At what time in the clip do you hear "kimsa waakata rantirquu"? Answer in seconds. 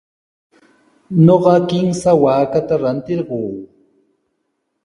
1.69-3.39